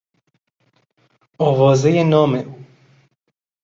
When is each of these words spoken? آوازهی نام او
آوازهی 1.47 2.03
نام 2.03 2.33
او 2.35 2.55